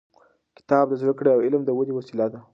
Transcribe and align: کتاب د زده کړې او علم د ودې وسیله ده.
کتاب 0.57 0.85
د 0.89 0.93
زده 1.01 1.13
کړې 1.17 1.29
او 1.33 1.43
علم 1.45 1.61
د 1.65 1.69
ودې 1.77 1.93
وسیله 1.95 2.25
ده. 2.31 2.39